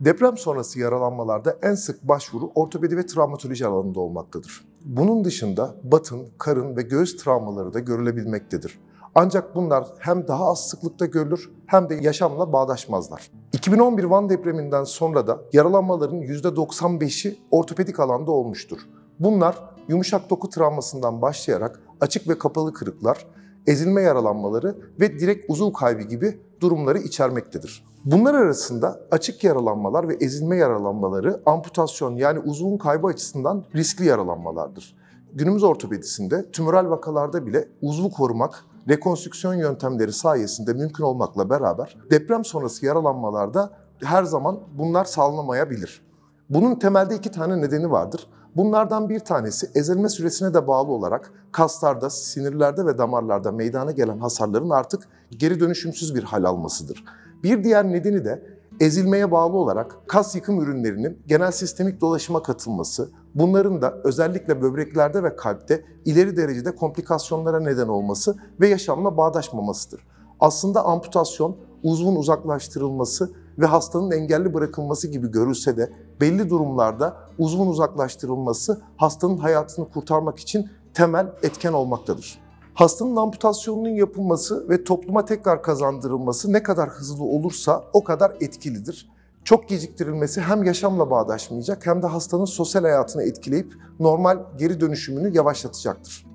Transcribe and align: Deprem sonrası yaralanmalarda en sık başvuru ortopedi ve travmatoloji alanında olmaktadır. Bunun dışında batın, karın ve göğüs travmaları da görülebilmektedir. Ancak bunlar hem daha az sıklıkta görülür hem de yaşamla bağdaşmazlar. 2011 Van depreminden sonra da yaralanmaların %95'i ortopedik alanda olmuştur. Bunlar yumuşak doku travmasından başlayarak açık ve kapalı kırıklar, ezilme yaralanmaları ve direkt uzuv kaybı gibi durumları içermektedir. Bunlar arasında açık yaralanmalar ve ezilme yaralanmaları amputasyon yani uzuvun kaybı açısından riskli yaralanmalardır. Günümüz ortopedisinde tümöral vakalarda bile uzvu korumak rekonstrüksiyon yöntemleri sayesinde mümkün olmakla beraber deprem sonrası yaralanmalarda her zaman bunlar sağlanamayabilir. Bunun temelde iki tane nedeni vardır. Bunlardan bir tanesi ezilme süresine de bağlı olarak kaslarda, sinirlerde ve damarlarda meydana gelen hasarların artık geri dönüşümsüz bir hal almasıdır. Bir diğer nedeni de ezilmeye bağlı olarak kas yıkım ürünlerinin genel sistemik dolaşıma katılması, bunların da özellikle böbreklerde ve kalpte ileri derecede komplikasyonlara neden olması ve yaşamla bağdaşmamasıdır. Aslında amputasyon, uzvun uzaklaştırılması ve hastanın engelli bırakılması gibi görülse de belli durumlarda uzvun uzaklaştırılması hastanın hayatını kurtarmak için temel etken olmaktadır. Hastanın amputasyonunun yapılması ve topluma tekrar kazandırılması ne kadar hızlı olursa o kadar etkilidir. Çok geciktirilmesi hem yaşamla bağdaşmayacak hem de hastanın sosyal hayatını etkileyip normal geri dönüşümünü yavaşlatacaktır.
Deprem 0.00 0.36
sonrası 0.36 0.80
yaralanmalarda 0.80 1.56
en 1.62 1.74
sık 1.74 2.08
başvuru 2.08 2.50
ortopedi 2.54 2.96
ve 2.96 3.06
travmatoloji 3.06 3.66
alanında 3.66 4.00
olmaktadır. 4.00 4.64
Bunun 4.84 5.24
dışında 5.24 5.74
batın, 5.82 6.28
karın 6.38 6.76
ve 6.76 6.82
göğüs 6.82 7.16
travmaları 7.16 7.74
da 7.74 7.78
görülebilmektedir. 7.78 8.80
Ancak 9.14 9.54
bunlar 9.54 9.86
hem 9.98 10.28
daha 10.28 10.50
az 10.50 10.68
sıklıkta 10.68 11.06
görülür 11.06 11.50
hem 11.66 11.88
de 11.88 11.94
yaşamla 11.94 12.52
bağdaşmazlar. 12.52 13.30
2011 13.52 14.04
Van 14.04 14.28
depreminden 14.28 14.84
sonra 14.84 15.26
da 15.26 15.40
yaralanmaların 15.52 16.20
%95'i 16.20 17.38
ortopedik 17.50 18.00
alanda 18.00 18.30
olmuştur. 18.30 18.78
Bunlar 19.20 19.56
yumuşak 19.88 20.30
doku 20.30 20.50
travmasından 20.50 21.22
başlayarak 21.22 21.80
açık 22.00 22.28
ve 22.28 22.38
kapalı 22.38 22.72
kırıklar, 22.72 23.26
ezilme 23.66 24.02
yaralanmaları 24.02 24.76
ve 25.00 25.18
direkt 25.18 25.50
uzuv 25.50 25.72
kaybı 25.72 26.02
gibi 26.02 26.40
durumları 26.60 26.98
içermektedir. 26.98 27.84
Bunlar 28.04 28.34
arasında 28.34 29.00
açık 29.10 29.44
yaralanmalar 29.44 30.08
ve 30.08 30.14
ezilme 30.14 30.56
yaralanmaları 30.56 31.42
amputasyon 31.46 32.16
yani 32.16 32.38
uzuvun 32.38 32.78
kaybı 32.78 33.06
açısından 33.06 33.64
riskli 33.74 34.04
yaralanmalardır. 34.04 34.96
Günümüz 35.34 35.62
ortopedisinde 35.62 36.50
tümöral 36.50 36.90
vakalarda 36.90 37.46
bile 37.46 37.68
uzvu 37.82 38.10
korumak 38.10 38.64
rekonstrüksiyon 38.88 39.54
yöntemleri 39.54 40.12
sayesinde 40.12 40.72
mümkün 40.72 41.04
olmakla 41.04 41.50
beraber 41.50 41.96
deprem 42.10 42.44
sonrası 42.44 42.86
yaralanmalarda 42.86 43.70
her 44.02 44.24
zaman 44.24 44.60
bunlar 44.78 45.04
sağlanamayabilir. 45.04 46.06
Bunun 46.50 46.74
temelde 46.74 47.14
iki 47.14 47.30
tane 47.30 47.60
nedeni 47.60 47.90
vardır. 47.90 48.28
Bunlardan 48.56 49.08
bir 49.08 49.18
tanesi 49.18 49.70
ezilme 49.74 50.08
süresine 50.08 50.54
de 50.54 50.66
bağlı 50.66 50.92
olarak 50.92 51.32
kaslarda, 51.52 52.10
sinirlerde 52.10 52.86
ve 52.86 52.98
damarlarda 52.98 53.52
meydana 53.52 53.92
gelen 53.92 54.18
hasarların 54.18 54.70
artık 54.70 55.08
geri 55.30 55.60
dönüşümsüz 55.60 56.14
bir 56.14 56.22
hal 56.22 56.44
almasıdır. 56.44 57.04
Bir 57.42 57.64
diğer 57.64 57.92
nedeni 57.92 58.24
de 58.24 58.46
ezilmeye 58.80 59.30
bağlı 59.30 59.56
olarak 59.56 59.96
kas 60.06 60.34
yıkım 60.34 60.60
ürünlerinin 60.60 61.22
genel 61.26 61.50
sistemik 61.52 62.00
dolaşıma 62.00 62.42
katılması, 62.42 63.08
bunların 63.34 63.82
da 63.82 63.94
özellikle 64.04 64.62
böbreklerde 64.62 65.22
ve 65.22 65.36
kalpte 65.36 65.84
ileri 66.04 66.36
derecede 66.36 66.74
komplikasyonlara 66.74 67.60
neden 67.60 67.88
olması 67.88 68.36
ve 68.60 68.68
yaşamla 68.68 69.16
bağdaşmamasıdır. 69.16 70.06
Aslında 70.40 70.84
amputasyon, 70.84 71.56
uzvun 71.82 72.16
uzaklaştırılması 72.16 73.30
ve 73.58 73.66
hastanın 73.66 74.10
engelli 74.10 74.54
bırakılması 74.54 75.08
gibi 75.08 75.30
görülse 75.30 75.76
de 75.76 75.92
belli 76.20 76.50
durumlarda 76.50 77.16
uzvun 77.38 77.66
uzaklaştırılması 77.66 78.80
hastanın 78.96 79.38
hayatını 79.38 79.90
kurtarmak 79.90 80.38
için 80.38 80.70
temel 80.94 81.26
etken 81.42 81.72
olmaktadır. 81.72 82.38
Hastanın 82.74 83.16
amputasyonunun 83.16 83.88
yapılması 83.88 84.68
ve 84.68 84.84
topluma 84.84 85.24
tekrar 85.24 85.62
kazandırılması 85.62 86.52
ne 86.52 86.62
kadar 86.62 86.88
hızlı 86.88 87.24
olursa 87.24 87.84
o 87.92 88.04
kadar 88.04 88.36
etkilidir. 88.40 89.10
Çok 89.44 89.68
geciktirilmesi 89.68 90.40
hem 90.40 90.64
yaşamla 90.64 91.10
bağdaşmayacak 91.10 91.86
hem 91.86 92.02
de 92.02 92.06
hastanın 92.06 92.44
sosyal 92.44 92.82
hayatını 92.82 93.22
etkileyip 93.22 93.74
normal 94.00 94.38
geri 94.58 94.80
dönüşümünü 94.80 95.36
yavaşlatacaktır. 95.36 96.25